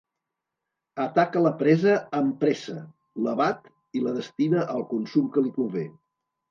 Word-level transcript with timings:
Ataca 1.03 1.43
la 1.47 1.51
presa 1.59 1.93
amb 2.21 2.39
pressa, 2.45 2.79
l'abat 3.27 3.71
i 4.01 4.05
la 4.09 4.19
destina 4.19 4.69
al 4.79 4.85
consum 4.97 5.33
que 5.37 5.47
li 5.49 5.59
convé. 5.63 5.91